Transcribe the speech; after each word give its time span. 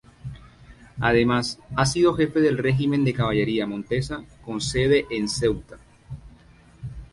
Además, 0.99 1.59
ha 1.75 1.85
sido 1.85 2.15
jefe 2.15 2.39
del 2.41 2.57
Regimiento 2.57 3.05
de 3.05 3.13
Caballería 3.13 3.67
Montesa 3.67 4.23
con 4.43 4.59
sede 4.59 5.05
en 5.11 5.29
Ceuta. 5.29 5.77